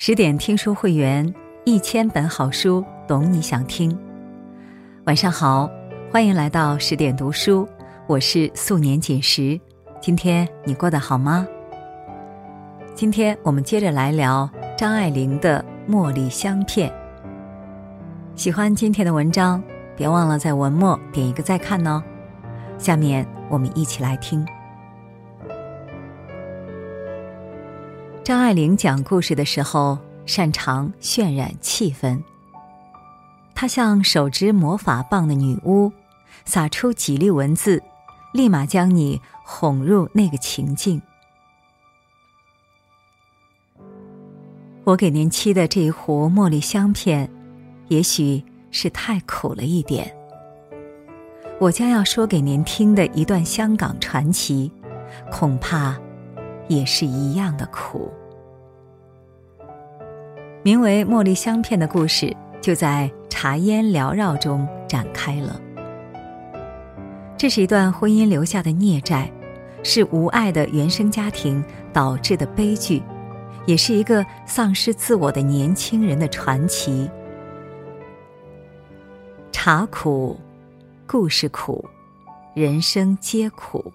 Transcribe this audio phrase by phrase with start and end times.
[0.00, 3.98] 十点听书会员，一千本好书，懂你想听。
[5.06, 5.68] 晚上好，
[6.12, 7.68] 欢迎来到十点读书，
[8.06, 9.60] 我是素年锦时。
[10.00, 11.44] 今天你过得好吗？
[12.94, 16.88] 今天我们接着来聊张爱玲的《茉莉香片》。
[18.36, 19.60] 喜欢今天的文章，
[19.96, 22.00] 别忘了在文末点一个再看哦。
[22.78, 24.46] 下面我们一起来听。
[28.28, 32.22] 张爱玲讲故事的时候，擅长渲染气氛。
[33.54, 35.90] 她像手执魔法棒的女巫，
[36.44, 37.82] 撒出几粒文字，
[38.34, 41.00] 立马将你哄入那个情境。
[44.84, 47.30] 我给您沏的这一壶茉莉香片，
[47.86, 50.14] 也许是太苦了一点。
[51.58, 54.70] 我将要说给您听的一段香港传奇，
[55.30, 55.98] 恐怕
[56.68, 58.12] 也是一样的苦。
[60.68, 65.58] 名为《茉莉香片》的故事，就在茶烟缭绕中展开了。
[67.38, 69.32] 这是一段婚姻留下的孽债，
[69.82, 73.02] 是无爱的原生家庭导致的悲剧，
[73.64, 77.10] 也是一个丧失自我的年轻人的传奇。
[79.50, 80.38] 茶苦，
[81.06, 81.82] 故事苦，
[82.52, 83.90] 人生皆苦。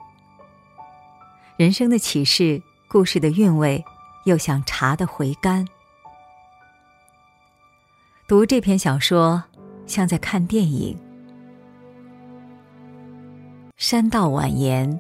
[1.56, 3.86] 人生的启示，故事的韵味，
[4.26, 5.64] 又像茶的回甘。
[8.26, 9.44] 读这篇小说，
[9.86, 10.98] 像在看电影。
[13.76, 14.98] 山道蜿蜒，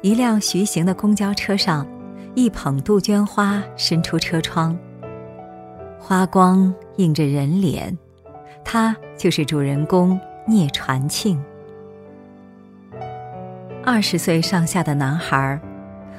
[0.00, 1.86] 一辆徐行的公交车上，
[2.34, 4.74] 一捧杜鹃花伸出车窗，
[6.00, 7.96] 花光映着人脸，
[8.64, 11.38] 他就是主人公聂传庆。
[13.84, 15.60] 二十岁上下的男孩，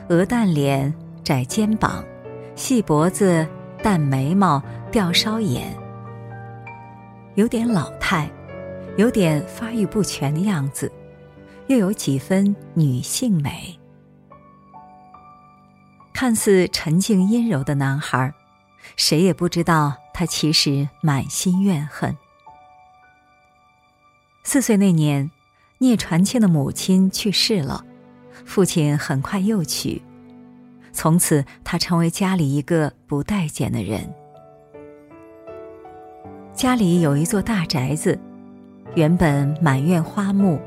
[0.09, 0.93] 鹅蛋脸、
[1.23, 2.03] 窄肩膀、
[2.53, 3.47] 细脖子、
[3.81, 5.75] 淡眉毛、吊梢眼。
[7.35, 8.29] 有点老态，
[8.97, 10.91] 有点发育不全的样子，
[11.67, 13.79] 又有几分女性美。
[16.13, 18.33] 看似沉静阴柔的男孩，
[18.97, 22.17] 谁也不知道他其实满心怨恨。
[24.43, 25.31] 四岁那年，
[25.77, 27.85] 聂传庆的母亲去世了，
[28.43, 30.01] 父亲很快又娶，
[30.91, 34.13] 从此他成为家里一个不待见的人。
[36.59, 38.19] 家里有一座大宅子，
[38.93, 40.59] 原本满院花木，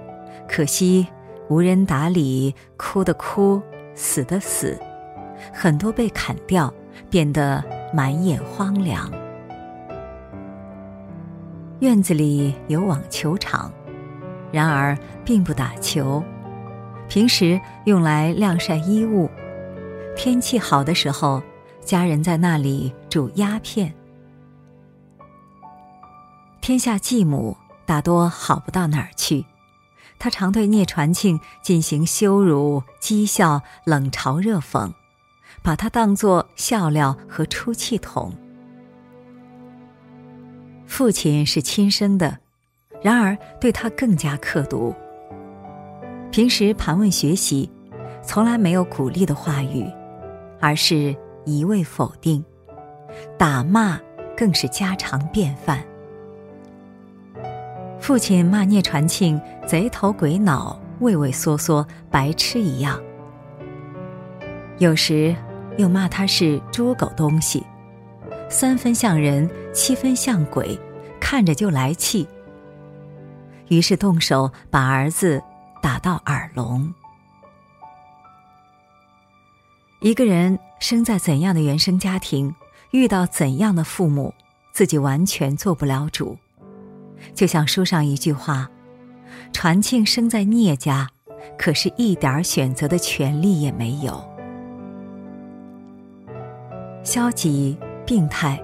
[0.48, 1.06] 可惜
[1.50, 3.60] 无人打理，枯的枯，
[3.94, 4.74] 死的死，
[5.52, 6.72] 很多被砍掉，
[7.10, 9.12] 变得满眼荒凉。
[11.80, 13.70] 院子里有网球场，
[14.50, 16.24] 然而并不打球，
[17.06, 19.28] 平时用来晾晒衣物，
[20.16, 21.42] 天气好的时候，
[21.82, 23.92] 家人在那里煮鸦片。
[26.62, 29.44] 天下继母大多好不到哪儿去，
[30.16, 34.92] 他常对聂传庆进行羞辱、讥笑、冷嘲热讽，
[35.60, 38.32] 把他当作笑料和出气筒。
[40.86, 42.38] 父亲是亲生的，
[43.02, 44.94] 然而对他更加刻毒。
[46.30, 47.68] 平时盘问学习，
[48.22, 49.90] 从来没有鼓励的话语，
[50.60, 51.12] 而是
[51.44, 52.44] 一味否定，
[53.36, 54.00] 打骂
[54.36, 55.84] 更是家常便饭。
[58.02, 63.00] 父亲骂聂传庆贼头鬼脑、畏畏缩缩、白痴一样，
[64.78, 65.34] 有时
[65.78, 67.64] 又骂他是猪狗东西，
[68.50, 70.76] 三分像人，七分像鬼，
[71.20, 72.26] 看着就来气。
[73.68, 75.40] 于是动手把儿子
[75.80, 76.92] 打到耳聋。
[80.00, 82.52] 一个人生在怎样的原生家庭，
[82.90, 84.34] 遇到怎样的父母，
[84.72, 86.36] 自己完全做不了主。
[87.34, 88.68] 就像书上一句话
[89.52, 91.08] ：“传庆生在聂家，
[91.58, 94.22] 可是一点选择的权利也没有。
[97.02, 97.76] 消极、
[98.06, 98.62] 病态，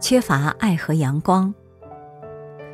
[0.00, 1.52] 缺乏爱和阳光。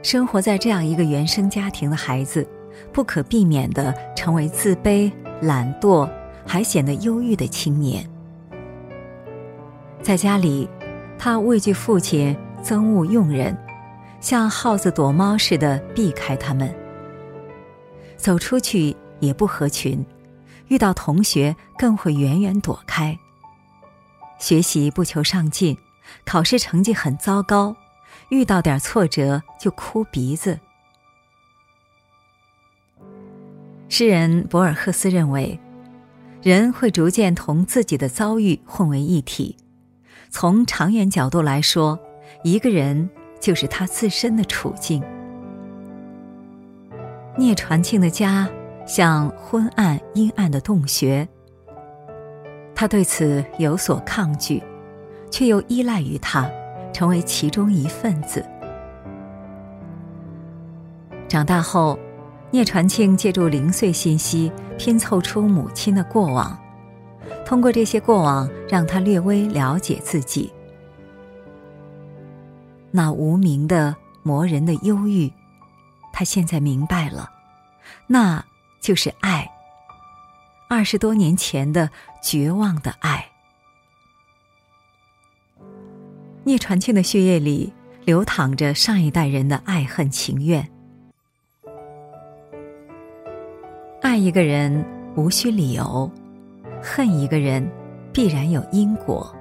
[0.03, 2.47] 生活在这样一个原生家庭的孩子，
[2.93, 5.13] 不可避免的成为自卑、
[5.43, 6.09] 懒惰，
[6.47, 8.09] 还显得忧郁的青年。
[10.01, 10.69] 在家里，
[11.19, 13.57] 他畏惧父亲憎恶佣人。”
[14.27, 16.75] 像耗子躲猫似的避开他们，
[18.17, 20.05] 走出去也不合群，
[20.67, 23.17] 遇到同学更会远远躲开。
[24.41, 25.79] 学习不求上进，
[26.25, 27.77] 考试成绩很糟糕，
[28.31, 30.59] 遇到点挫折就哭鼻子。
[33.89, 35.57] 诗人博尔赫斯认为，
[36.43, 39.57] 人会逐渐同自己的遭遇混为一体，
[40.31, 42.01] 从长远角度来说，
[42.43, 43.09] 一个人
[43.41, 45.03] 就是他自身的处境。
[47.37, 48.49] 聂传庆的家
[48.87, 51.29] 像昏暗阴暗的洞穴，
[52.75, 54.63] 他对此有所抗拒，
[55.31, 56.51] 却又依赖于他，
[56.93, 58.45] 成为其中一份子。
[61.29, 61.99] 长大后，
[62.51, 66.59] 聂传庆借助零碎信息拼凑出母亲的过往，
[67.45, 70.53] 通过这些过往，让他略微了解自己。
[72.91, 75.33] 那无名的磨人的忧郁。
[76.13, 77.31] 他现在明白了，
[78.07, 78.43] 那
[78.81, 79.47] 就是爱。
[80.69, 81.91] 二十多年前的
[82.23, 83.25] 绝望的爱。
[86.43, 87.71] 聂传庆的血液里
[88.05, 90.67] 流淌着上一代人的爱恨情怨。
[94.01, 94.83] 爱一个人
[95.17, 96.11] 无需理由，
[96.83, 97.71] 恨一个人
[98.11, 99.36] 必然有因果。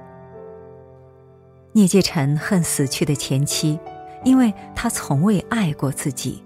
[1.76, 3.78] 聂介臣恨死去的前妻，
[4.24, 6.42] 因为他从未爱过自己。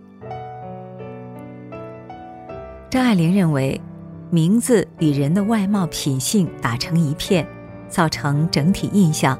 [2.90, 3.80] 张爱玲认为，
[4.28, 7.46] 名字与人的外貌品性打成一片，
[7.88, 9.38] 造成整体印象。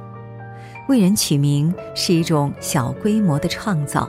[0.87, 4.09] 为人取名是一种小规模的创造。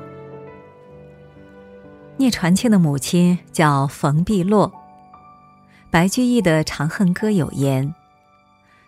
[2.15, 4.71] 聂传庆的母亲叫冯碧落。
[5.89, 7.95] 白居易的《长恨歌》有言：“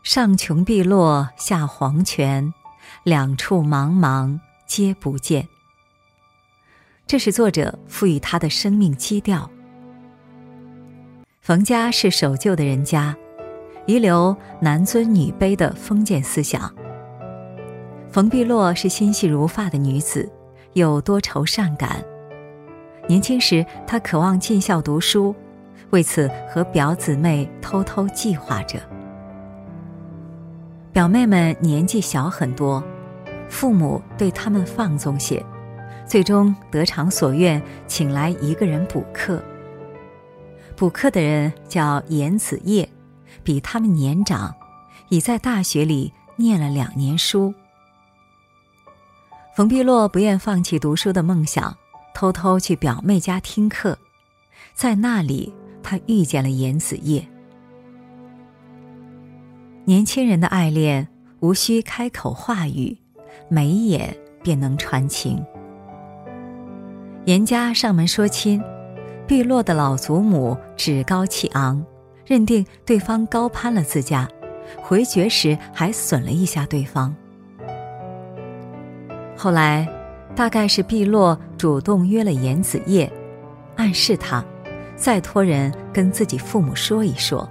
[0.05, 2.53] 上穷碧落下黄泉，
[3.03, 5.47] 两处茫茫皆不见。”
[7.05, 9.49] 这是作者赋予他的生命基调。
[11.41, 13.15] 冯家是守旧的人家，
[13.85, 16.73] 遗留男尊女卑的封建思想。
[18.09, 20.31] 冯碧落是心细如发的女子，
[20.73, 22.01] 又多愁善感。
[23.09, 25.35] 年轻时，她渴望进校读书，
[25.89, 28.79] 为此和表姊妹偷偷计划着。
[30.93, 32.81] 表妹们年纪小很多，
[33.49, 35.43] 父母对他们放纵些，
[36.07, 39.43] 最终得偿所愿，请来一个人补课。
[40.75, 42.87] 补课的人叫严子业，
[43.43, 44.53] 比他们年长，
[45.09, 47.51] 已在大学里念了两年书。
[49.55, 51.75] 冯碧落不愿放弃读书的梦想，
[52.13, 53.97] 偷偷去表妹家听课，
[54.75, 55.51] 在那里，
[55.81, 57.27] 他遇见了严子业。
[59.85, 61.05] 年轻人的爱恋
[61.41, 62.97] 无需开口话语，
[63.49, 65.45] 眉眼便能传情。
[67.25, 68.63] 严家上门说亲。
[69.25, 71.83] 碧落的老祖母趾高气昂，
[72.25, 74.27] 认定对方高攀了自家，
[74.81, 77.15] 回绝时还损了一下对方。
[79.35, 79.87] 后来，
[80.35, 83.11] 大概是碧落主动约了严子夜，
[83.77, 84.43] 暗示他，
[84.97, 87.49] 再托人跟自己父母说一说。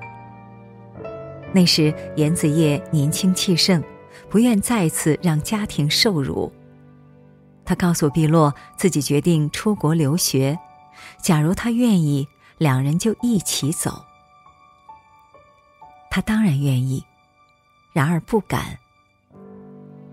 [1.53, 3.83] 那时严子业年轻气盛，
[4.29, 6.53] 不愿再次让家庭受辱。
[7.65, 10.59] 他告诉碧落，自己决定出国留学。
[11.23, 12.27] 假如他愿意，
[12.59, 14.05] 两人就一起走。
[16.11, 17.05] 他当然愿意，
[17.93, 18.79] 然而不敢。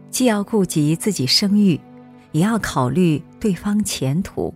[0.10, 1.80] 既要顾及自己声誉，
[2.32, 4.54] 也要考虑对方前途。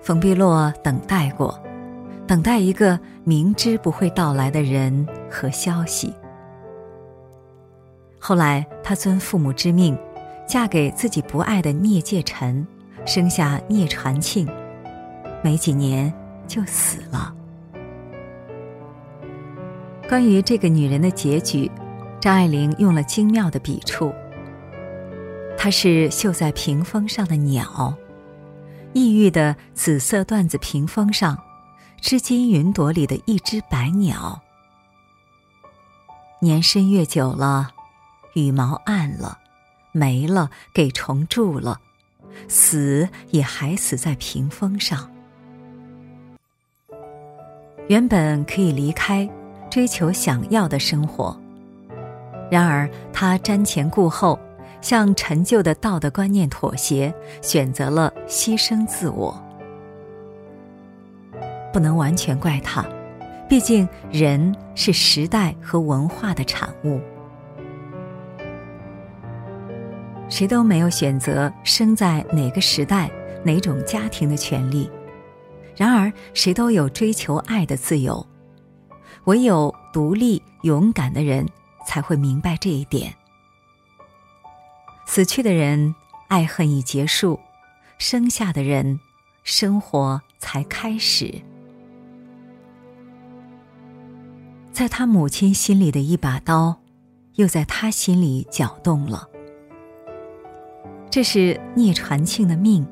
[0.00, 1.60] 冯碧落等待过，
[2.28, 6.12] 等待一个明知不会到来的人和消息。
[8.18, 9.98] 后来，她遵父母之命，
[10.46, 12.64] 嫁给自己不爱的聂介臣。
[13.06, 14.46] 生下聂传庆，
[15.42, 16.12] 没几年
[16.46, 17.34] 就死了。
[20.06, 21.70] 关于这个女人的结局，
[22.20, 24.12] 张爱玲用了精妙的笔触。
[25.56, 27.94] 她是绣在屏风上的鸟，
[28.92, 31.38] 异域的紫色缎子屏风上，
[32.00, 34.40] 织金云朵里的一只白鸟。
[36.40, 37.70] 年深月久了，
[38.34, 39.38] 羽毛暗了，
[39.92, 41.80] 没了，给虫蛀了。
[42.46, 45.10] 死也还死在屏风上。
[47.88, 49.28] 原本可以离开，
[49.70, 51.36] 追求想要的生活，
[52.50, 54.38] 然而他瞻前顾后，
[54.80, 57.12] 向陈旧的道德观念妥协，
[57.42, 59.42] 选择了牺牲自我。
[61.72, 62.84] 不能完全怪他，
[63.48, 67.00] 毕竟人是时代和文化的产物。
[70.28, 73.10] 谁都没有选择生在哪个时代、
[73.44, 74.90] 哪种家庭的权利，
[75.74, 78.26] 然而谁都有追求爱的自由。
[79.24, 81.46] 唯有独立勇敢的人
[81.86, 83.14] 才会明白这一点。
[85.06, 85.94] 死去的人，
[86.28, 87.38] 爱恨已结束；
[87.98, 89.00] 生下的人，
[89.42, 91.42] 生活才开始。
[94.78, 96.76] 在他母亲心里的一把刀，
[97.34, 99.28] 又在他心里搅动了。
[101.10, 102.86] 这是聂传庆的命，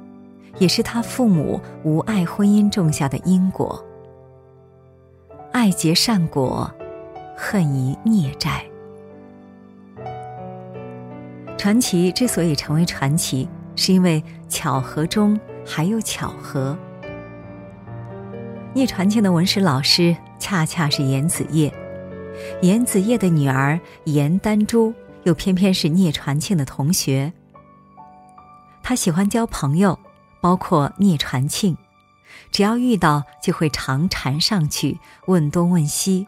[0.58, 3.80] 也是他父母无爱婚姻种下的因果。
[5.52, 6.68] 爱结善果，
[7.36, 8.64] 恨遗孽债。
[11.56, 16.76] 传奇之所以成为传奇，是因为巧合中还有巧合。
[18.74, 21.72] 聂传庆的文史老师恰恰是严子业，
[22.62, 24.92] 严子业的女儿严丹珠
[25.24, 27.32] 又偏偏是聂传庆的同学。
[28.82, 29.98] 他喜欢交朋友，
[30.40, 31.76] 包括聂传庆，
[32.52, 36.26] 只要遇到就会常缠上去问东问西。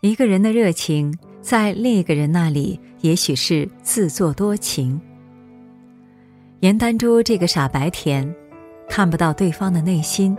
[0.00, 5.00] 一个人的热情，在另一个人那里也许是自作多情。
[6.60, 8.32] 严丹珠这个傻白甜，
[8.88, 10.36] 看不到对方的内心。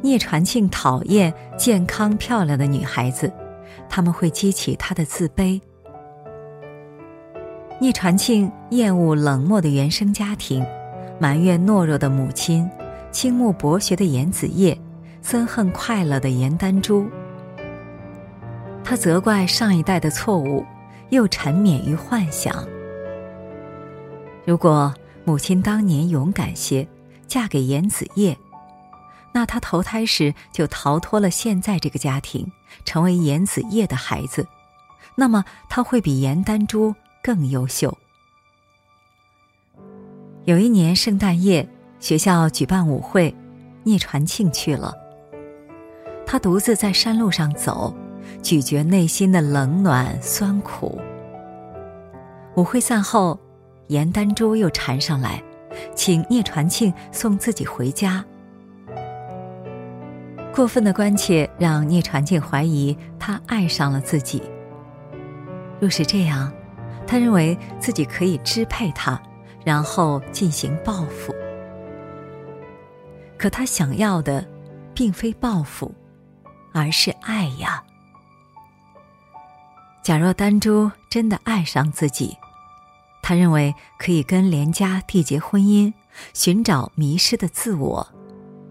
[0.00, 3.32] 聂传庆讨厌健康漂亮的女孩子，
[3.88, 5.60] 他们会激起他的自卑。
[7.80, 10.64] 聂传庆厌恶冷漠的原生家庭，
[11.18, 12.68] 埋怨懦弱的母亲，
[13.10, 14.78] 倾慕博学的严子业，
[15.22, 17.06] 憎恨快乐的严丹珠。
[18.84, 20.64] 他责怪上一代的错误，
[21.10, 22.66] 又沉湎于幻想。
[24.44, 26.86] 如果母亲当年勇敢些，
[27.26, 28.36] 嫁给严子业。
[29.32, 32.50] 那他投胎时就逃脱了现在这个家庭，
[32.84, 34.46] 成为严子夜的孩子，
[35.14, 37.96] 那么他会比严丹珠更优秀。
[40.44, 41.68] 有一年圣诞夜，
[42.00, 43.34] 学校举办舞会，
[43.84, 44.94] 聂传庆去了。
[46.26, 47.94] 他独自在山路上走，
[48.42, 51.00] 咀嚼内心的冷暖酸苦。
[52.56, 53.38] 舞会散后，
[53.88, 55.42] 严丹珠又缠上来，
[55.94, 58.24] 请聂传庆送自己回家。
[60.58, 64.42] 过分的关切让聂传庆怀疑他爱上了自己。
[65.78, 66.52] 若是这样，
[67.06, 69.22] 他认为自己可以支配他，
[69.64, 71.32] 然后进行报复。
[73.38, 74.44] 可他想要的，
[74.92, 75.94] 并非报复，
[76.74, 77.80] 而是爱呀。
[80.02, 82.36] 假若丹珠真的爱上自己，
[83.22, 85.92] 他认为可以跟连家缔结婚姻，
[86.34, 88.04] 寻找迷失的自我。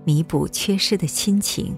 [0.07, 1.75] 弥补缺失的亲情。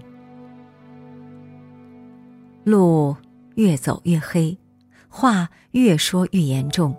[2.62, 3.16] 路
[3.56, 4.56] 越走越黑，
[5.08, 6.94] 话越说越严重。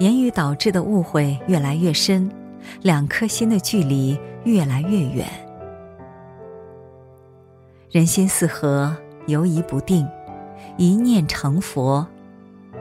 [0.00, 2.30] 言语导致的误会越来越深，
[2.82, 5.26] 两颗心的距离越来越远。
[7.90, 8.94] 人心似河，
[9.26, 10.06] 游移不定，
[10.76, 12.06] 一念成佛，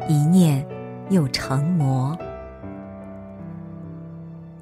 [0.09, 0.67] 一念
[1.09, 2.17] 又成魔。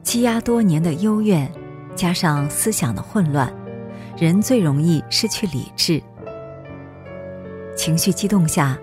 [0.03, 1.51] 积压多年的幽怨。
[1.95, 3.53] 加上思想的混乱，
[4.17, 6.01] 人最容易失去理智。
[7.75, 8.77] 情绪激动下，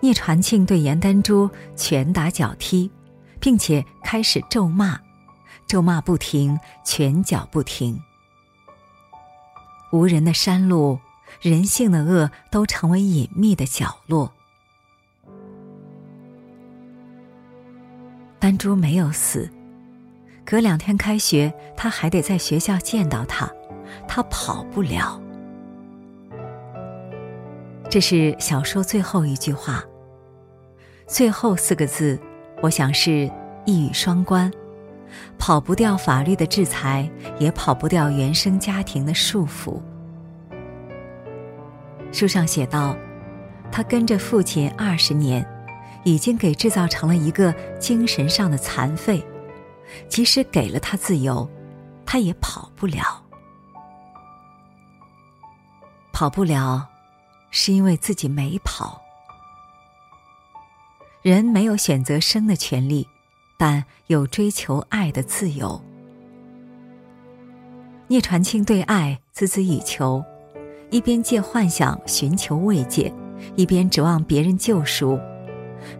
[0.00, 2.90] 聂传庆对严丹珠拳打脚踢，
[3.40, 4.98] 并且开始咒骂，
[5.66, 7.98] 咒骂不停，拳脚不停。
[9.92, 10.98] 无人的山路，
[11.40, 14.32] 人性的恶都成为隐秘的角落。
[18.38, 19.50] 丹珠没有死。
[20.52, 23.50] 隔两天开学，他还得在学校见到他，
[24.06, 25.18] 他跑不了。
[27.88, 29.82] 这是小说最后一句话。
[31.06, 32.20] 最后四个字，
[32.60, 33.30] 我想是
[33.64, 34.52] 一语双关，
[35.38, 39.80] 跑不掉法律的制裁，也跑不掉原生家庭的束缚。
[42.12, 42.94] 书上写道，
[43.70, 45.46] 他跟着父亲二十年，
[46.04, 49.24] 已经给制造成了一个精神上的残废。
[50.08, 51.48] 即使给了他自由，
[52.04, 53.22] 他也跑不了。
[56.12, 56.88] 跑不了，
[57.50, 59.00] 是因为自己没跑。
[61.22, 63.08] 人没有选择生的权利，
[63.56, 65.80] 但有追求爱的自由。
[68.08, 70.22] 聂传庆对爱孜孜以求，
[70.90, 73.12] 一边借幻想寻求慰藉，
[73.56, 75.18] 一边指望别人救赎，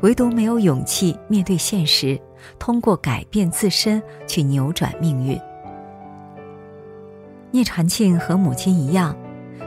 [0.03, 2.21] 唯独没有勇气面对现实。
[2.59, 5.41] 通过改变自身去扭转命运。
[7.51, 9.15] 聂传庆和母亲一样，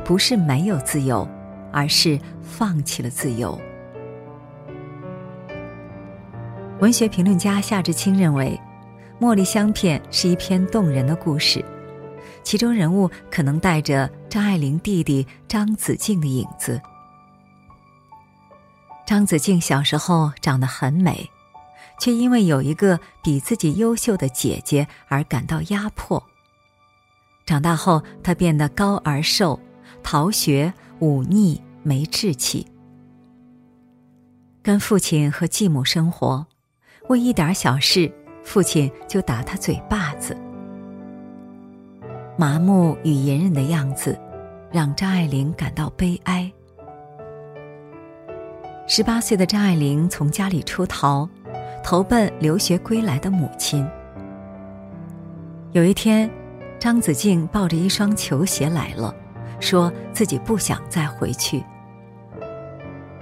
[0.03, 1.27] 不是没有自由，
[1.71, 3.59] 而是放弃了自由。
[6.79, 8.59] 文学评论家夏志清认为，
[9.23, 11.63] 《茉莉香片》是一篇动人的故事，
[12.43, 16.81] 其中人物可能带着张爱玲弟弟张子静的影子。
[19.05, 21.29] 张子静小时候长得很美。
[21.99, 26.21] 却因为有一个比自己优秀的姐姐而感到压迫。
[27.45, 29.59] 长大后，她变得高而瘦，
[30.01, 32.65] 逃学、忤逆、没志气。
[34.63, 36.45] 跟父亲和继母生活，
[37.07, 38.11] 为一点小事，
[38.43, 40.35] 父亲就打他嘴巴子。
[42.35, 44.19] 麻木与隐忍的样子，
[44.71, 46.51] 让张爱玲感到悲哀。
[48.87, 51.29] 十八岁的张爱玲从家里出逃，
[51.85, 53.87] 投奔留学归来的母亲。
[55.71, 56.27] 有一天，
[56.79, 59.13] 张子静抱着一双球鞋来了，
[59.59, 61.63] 说自己不想再回去。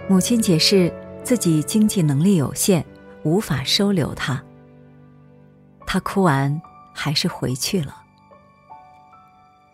[0.08, 0.90] 母亲解释
[1.26, 2.86] 自己经济能力有限，
[3.24, 4.42] 无法收留他。
[5.86, 6.62] 他哭完，
[6.94, 7.94] 还是回去了。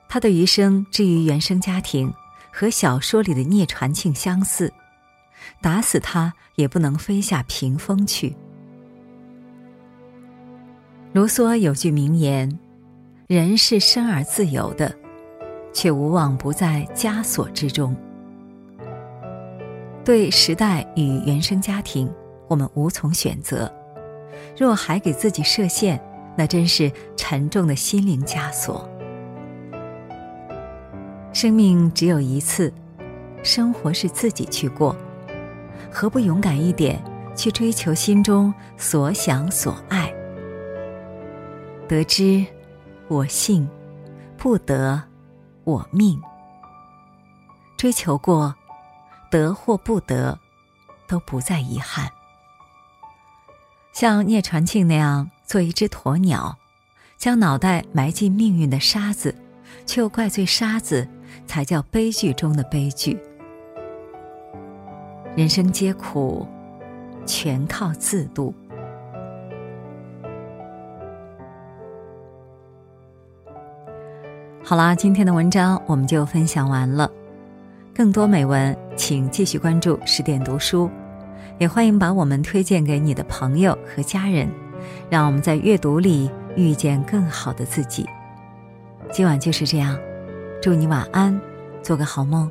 [0.07, 2.11] 他的余生至于原生家庭，
[2.51, 4.73] 和小说里的聂传庆相似。
[5.61, 8.35] 打死他也不能飞下屏风去。
[11.11, 12.59] 卢梭有句名言
[13.25, 14.93] ：“人是生而自由的，
[15.73, 17.95] 却无往不在枷锁之中。”
[20.05, 22.07] 对时代与原生家庭，
[22.47, 23.71] 我们无从选择。
[24.55, 25.99] 若还给自己设限，
[26.37, 28.87] 那真是沉重的心灵枷锁。
[31.33, 32.71] 生命只有一次，
[33.41, 34.95] 生活是自己去过。
[35.91, 37.03] 何不勇敢一点，
[37.35, 40.13] 去追求心中所想所爱？
[41.89, 42.45] 得之，
[43.07, 43.67] 我幸；
[44.37, 45.01] 不得，
[45.63, 46.21] 我命。
[47.77, 48.53] 追求过，
[49.31, 50.37] 得或不得，
[51.07, 52.07] 都不再遗憾。
[53.91, 56.55] 像聂传庆那样做一只鸵鸟，
[57.17, 59.33] 将脑袋埋进命运的沙子，
[59.87, 61.09] 却又怪罪沙子，
[61.47, 63.19] 才叫悲剧中的悲剧。
[65.35, 66.47] 人生皆苦，
[67.25, 68.53] 全靠自渡。
[74.69, 77.09] 好啦，今天的文章我们就分享完了。
[77.91, 80.87] 更多美文，请继续关注十点读书，
[81.57, 84.47] 也欢迎把我们推荐给你的朋友和家人，
[85.09, 88.07] 让我们在阅读里遇见更好的自己。
[89.11, 89.97] 今晚就是这样，
[90.61, 91.41] 祝你晚安，
[91.81, 92.47] 做个好梦。